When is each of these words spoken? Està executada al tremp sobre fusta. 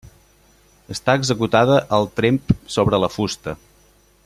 Està 0.95 1.15
executada 1.19 1.75
al 1.99 2.09
tremp 2.21 2.51
sobre 2.77 3.01
fusta. 3.19 3.57